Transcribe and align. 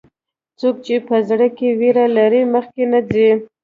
څوک 0.59 0.75
چې 0.85 0.95
په 1.07 1.15
زړه 1.29 1.47
کې 1.57 1.67
ویره 1.79 2.05
لري، 2.17 2.41
مخکې 2.53 2.83
نه 2.91 2.99
ځي. 3.09 3.29